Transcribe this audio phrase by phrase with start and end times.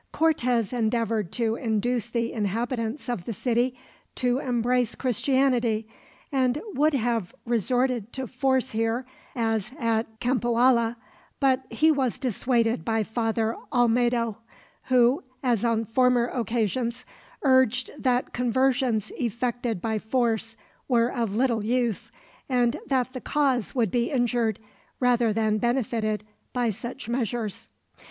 [0.11, 3.77] Cortez endeavored to induce the inhabitants of the city
[4.15, 5.87] to embrace Christianity;
[6.31, 10.95] and would have resorted to force here, as at Cempoalla,
[11.39, 14.37] but he was dissuaded by Father Olmedo;
[14.85, 17.05] who, as on former occasions,
[17.43, 20.55] urged that conversions effected by force
[20.87, 22.11] were of little use,
[22.49, 24.57] and that the cause would be injured,
[24.99, 26.23] rather than benefited
[26.53, 27.67] by such measures.